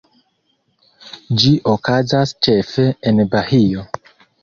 [1.43, 3.91] Ĝi okazas ĉefe en Bahio.